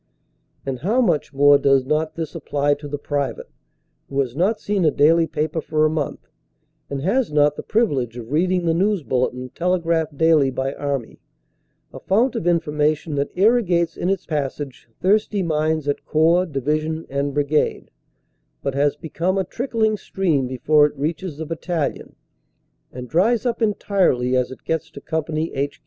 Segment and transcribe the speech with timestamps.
[0.65, 3.51] And how much more does not this apply to the private,
[4.09, 6.27] who has not seen a daily paper for a month
[6.89, 11.19] and has not the privilege of reading the news bulletin telegraphed dqily by Army
[11.93, 17.35] a fount of information that irrigates in its pnssage thirsty minds at Corps, Division and
[17.35, 17.91] Brigade;
[18.63, 21.37] but has become CONFRONTING THE CANAL DU NORD 189 a trickling stream before it reaches
[21.37, 22.15] the Battalion,
[22.91, 25.79] and dries up entirely as it gets to Company H.